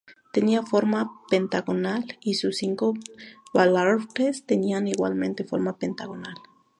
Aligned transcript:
Tenía 0.33 0.63
forma 0.63 1.11
pentagonal 1.29 2.17
y 2.21 2.33
sus 2.33 2.57
cinco 2.57 2.95
baluartes 3.53 4.47
tenían 4.47 4.87
igualmente 4.87 5.43
forma 5.43 5.77
pentagonal. 5.77 6.37